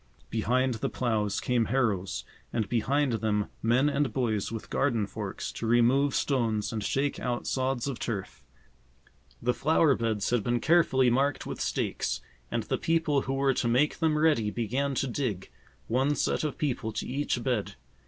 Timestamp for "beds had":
9.93-10.43